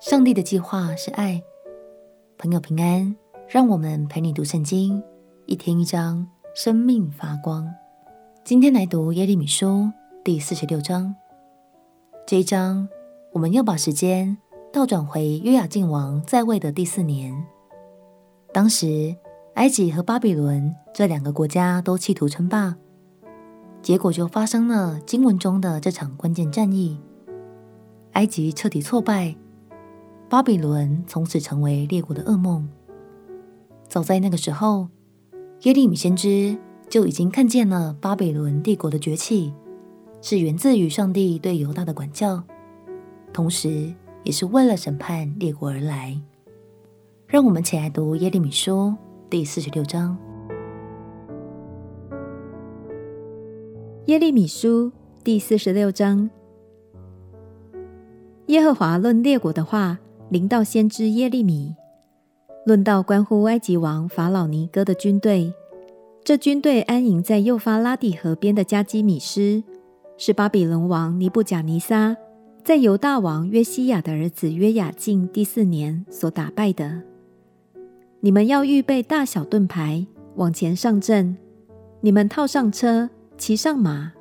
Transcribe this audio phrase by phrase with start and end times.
[0.00, 1.42] 上帝的计划是爱，
[2.38, 3.14] 朋友平安，
[3.46, 5.02] 让我们陪你读圣经，
[5.44, 7.70] 一天一章，生命发光。
[8.42, 9.90] 今天来读耶利米书
[10.24, 11.14] 第四十六章。
[12.26, 12.88] 这一章，
[13.32, 14.38] 我们要把时间
[14.72, 17.34] 倒转回约雅敬王在位的第四年。
[18.54, 19.14] 当时，
[19.56, 22.74] 埃及和巴比伦这两个国家都企图称霸，
[23.82, 26.98] 结果就发生了经文中的这场关键战役。
[28.12, 29.36] 埃及彻底挫败。
[30.30, 32.68] 巴比伦从此成为列国的噩梦。
[33.88, 34.86] 早在那个时候，
[35.62, 36.56] 耶利米先知
[36.88, 39.52] 就已经看见了巴比伦帝国的崛起，
[40.22, 42.44] 是源自于上帝对犹大的管教，
[43.32, 46.16] 同时也是为了审判列国而来。
[47.26, 48.94] 让我们起来读耶利米书
[49.28, 50.16] 第四十六章。
[54.06, 54.92] 耶利米书
[55.24, 56.30] 第四十六章，
[58.46, 59.98] 耶和华论列国的话。
[60.30, 61.74] 临到先知耶利米，
[62.64, 65.52] 论到关乎埃及王法老尼哥的军队，
[66.22, 69.64] 这军队安营在幼发拉底河边的加基米斯，
[70.16, 72.16] 是巴比伦王尼布甲尼撒
[72.62, 77.02] 在犹大王约西亚的儿子约雅敬第四年所打败的。
[78.20, 81.36] 你们要预备大小盾牌，往前上阵。
[82.02, 84.12] 你们套上车，骑上马，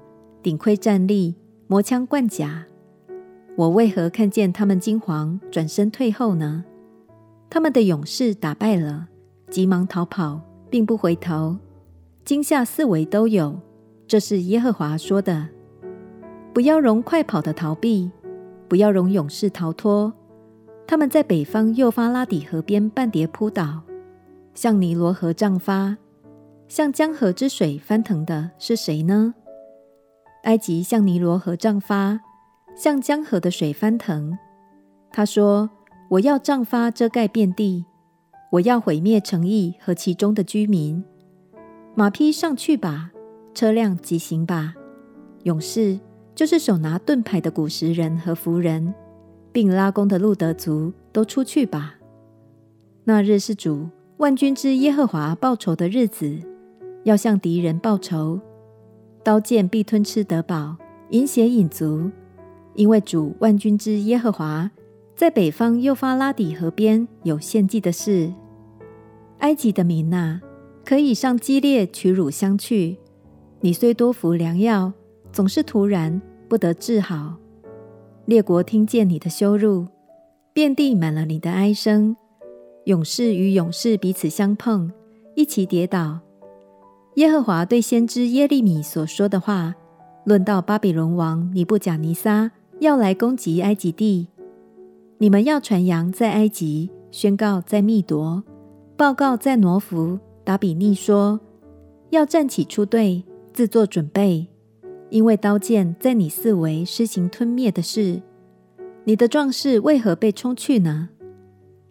[0.41, 1.35] 顶盔站立，
[1.67, 2.65] 磨枪贯甲。
[3.59, 6.63] 我为何看见他们惊惶，转身退后呢？
[7.49, 9.09] 他们的勇士打败了，
[9.49, 11.57] 急忙逃跑，并不回头，
[12.23, 13.59] 惊吓四围都有。
[14.07, 15.49] 这是耶和华说的。
[16.53, 18.09] 不要容快跑的逃避，
[18.69, 20.13] 不要容勇士逃脱。
[20.87, 23.81] 他们在北方幼发拉底河边半跌扑倒，
[24.53, 25.97] 向尼罗河涨发，
[26.69, 29.33] 向江河之水翻腾的是谁呢？
[30.43, 32.21] 埃及向尼罗河涨发。
[32.79, 34.37] 像江河的水翻腾，
[35.11, 35.69] 他说
[36.11, 37.83] ：“我要涨发遮盖遍地，
[38.53, 41.03] 我要毁灭城邑和其中的居民。
[41.93, 43.11] 马匹上去吧，
[43.53, 44.75] 车辆疾行吧，
[45.43, 45.99] 勇士
[46.33, 48.93] 就是手拿盾牌的古实人和弗人，
[49.51, 51.95] 并拉弓的路德族都出去吧。
[53.03, 53.89] 那日是主
[54.19, 56.33] 万军之耶和华报仇的日子，
[57.03, 58.39] 要向敌人报仇，
[59.21, 60.77] 刀剑必吞吃得饱，
[61.09, 62.09] 饮血饮足。”
[62.75, 64.69] 因为主万军之耶和华
[65.15, 68.33] 在北方幼发拉底河边有献祭的事。
[69.39, 70.41] 埃及的民呐，
[70.85, 72.97] 可以上基列取乳香去。
[73.61, 74.93] 你虽多服良药，
[75.31, 77.35] 总是徒然不得治好。
[78.25, 79.87] 列国听见你的羞辱，
[80.53, 82.15] 遍地满了你的哀声。
[82.85, 84.91] 勇士与勇士彼此相碰，
[85.35, 86.19] 一起跌倒。
[87.15, 89.75] 耶和华对先知耶利米所说的话，
[90.29, 92.51] 论到巴比伦王尼布甲尼撒。
[92.79, 94.29] 要来攻击埃及地，
[95.17, 98.41] 你们要传扬在埃及，宣告在密夺，
[98.95, 101.41] 报告在挪弗、达比尼说：
[102.11, 104.47] 要站起出队，自作准备，
[105.09, 108.21] 因为刀剑在你四围施行吞灭的事。
[109.03, 111.09] 你的壮士为何被冲去呢？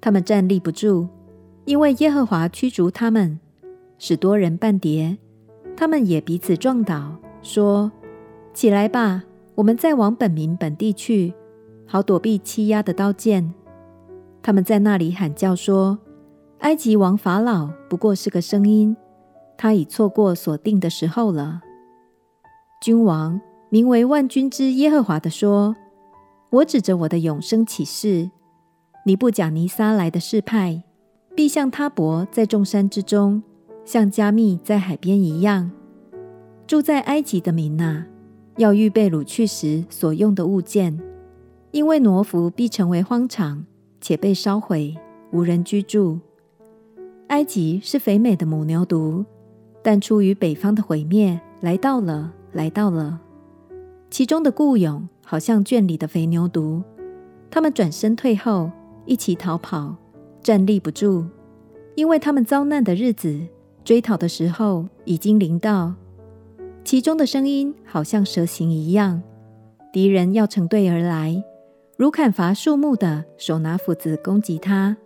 [0.01, 1.07] 他们站立不住，
[1.67, 3.39] 因为耶和华驱逐他们，
[3.99, 5.19] 使多人半跌。
[5.77, 7.93] 他们也彼此撞倒，说：
[8.59, 9.23] 起来吧。
[9.55, 11.33] 我们再往本民本地去，
[11.87, 13.55] 好躲避欺压的刀剑。
[14.43, 15.97] 他们在那里喊叫说
[16.59, 18.97] ：“埃及王法老不过是个声音，
[19.57, 21.61] 他已错过所定的时候了。”
[22.83, 25.77] 君王名为万军之耶和华的说
[26.51, 28.29] ：“我指着我的永生起誓，
[29.07, 30.83] 尼布甲尼撒来的示派，
[31.37, 33.41] 必像他伯在众山之中，
[33.85, 35.71] 像加密在海边一样。
[36.67, 38.05] 住在埃及的民哪！”
[38.59, 41.01] 要预备掳去时所用的物件，
[41.71, 43.65] 因为挪弗必成为荒场，
[44.01, 44.97] 且被烧毁，
[45.31, 46.19] 无人居住。
[47.29, 49.25] 埃及是肥美的母牛犊，
[49.81, 53.21] 但出于北方的毁灭来到了，来到了。
[54.11, 56.83] 其中的雇佣好像圈里的肥牛犊，
[57.51, 58.73] 他们转身退后，
[59.07, 59.95] 一起逃跑，
[60.43, 61.25] 站立不住，
[61.95, 63.41] 因为他们遭难的日子，
[63.85, 65.95] 追讨的时候已经临到。
[66.89, 69.23] 其中的声音好像蛇形一样，
[69.93, 71.45] 敌人要成队而来，
[71.99, 74.97] 如砍伐树木的手拿斧子攻击他。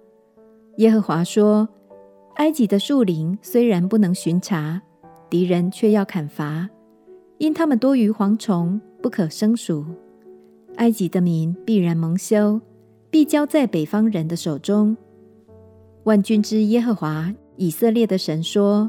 [0.77, 1.69] 耶和华说
[2.39, 4.81] ：“埃及的树林虽然不能巡查，
[5.29, 6.71] 敌人却要砍伐，
[7.39, 9.85] 因他们多于蝗虫，不可胜数。
[10.77, 12.61] 埃及的民必然蒙羞，
[13.11, 14.97] 必交在北方人的手中。”
[16.07, 18.89] 万军之耶和华以色列的神说。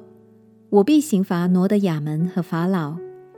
[0.73, 2.97] 我必刑罚挪得亚门和法老，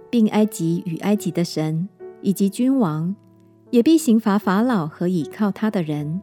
[0.10, 1.90] 并埃及与埃及的神，
[2.22, 3.14] 以及君王，
[3.72, 6.22] 也必刑罚法老和倚靠他的人，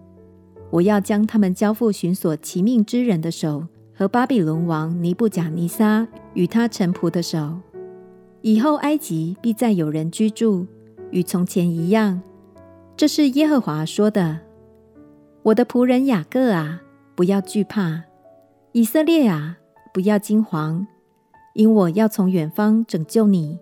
[0.70, 7.61] 我要将他们交付寻索其命之人的手和巴比伦王尼布甲尼撒与他臣仆的手。
[8.41, 10.67] 以后埃及必再有人居住，
[11.11, 12.23] 与从前一样。
[12.97, 14.41] 这是耶和华说的。
[15.43, 16.81] 我的仆人雅各啊，
[17.14, 18.05] 不要惧怕；
[18.73, 19.59] 以色列啊，
[19.93, 20.87] 不要惊惶，
[21.54, 23.58] 因我要从远方拯救你，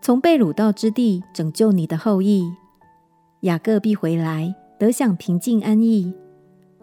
[0.00, 2.44] 从被掳到之地拯救你的后裔。
[3.40, 6.14] 雅各必回来，得享平静安逸，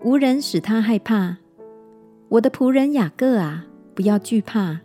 [0.03, 1.37] 无人使他害怕。
[2.29, 4.81] 我的仆人雅各啊，不要惧怕，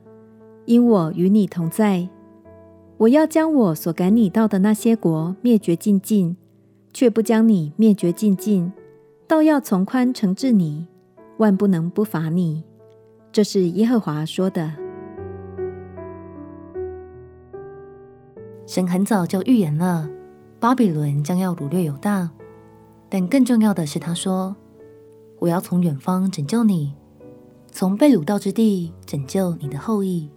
[0.67, 2.09] 因我与你同在。
[2.97, 6.37] 我要将我所赶你到的那些国灭绝尽尽，
[6.93, 8.73] 却不将你灭绝尽尽，
[9.27, 10.87] 倒要从宽惩治你，
[11.39, 12.63] 万不能不罚你。
[13.33, 14.84] 这是耶和华说的。
[18.67, 20.09] 神很早就预言了，
[20.59, 22.31] 巴比伦将要掳掠犹大，
[23.09, 24.57] 但更重要的是，他说
[25.41, 26.95] ：“我要从远方拯救你，
[27.71, 30.31] 从被掳到之地拯救你的后裔。”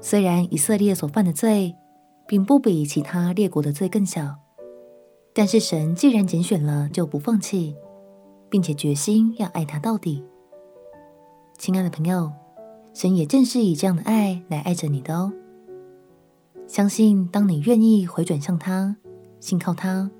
[0.00, 1.76] 虽然以色列所犯的罪，
[2.26, 4.36] 并不比其他列国的罪更小，
[5.32, 7.76] 但是神既然拣选了，就不放弃，
[8.50, 10.24] 并且决心要爱他到底。
[11.56, 12.32] 亲爱的朋友，
[12.92, 15.32] 神也正是以这样的爱来爱着你的哦。
[16.66, 18.96] 相信当你愿意回转向他，
[19.40, 20.10] 信靠他，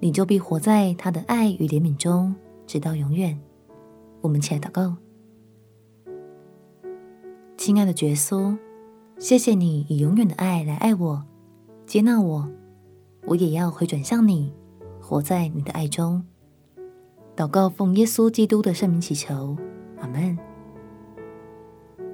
[0.00, 2.34] 你就必活在他的爱与怜悯中，
[2.66, 3.38] 直到永远。
[4.20, 4.96] 我们起来祷告，
[7.56, 8.56] 亲爱的耶稣。
[9.18, 11.24] 谢谢你以永远的爱来爱我，
[11.86, 12.48] 接纳我，
[13.26, 14.52] 我也要回转向你，
[15.00, 16.24] 活在你的爱中。
[17.36, 19.56] 祷告奉耶稣基督的圣名祈求，
[20.00, 20.38] 阿门。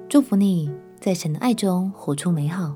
[0.09, 2.75] 祝福你在神的爱中活出美好。